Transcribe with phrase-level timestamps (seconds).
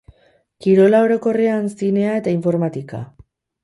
[0.65, 3.09] Kirola orokorrean, zinea eta informatika.